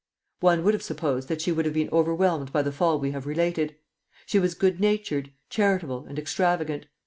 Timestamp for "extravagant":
6.17-6.87